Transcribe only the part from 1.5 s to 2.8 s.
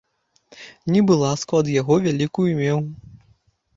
ад яго вялікую меў.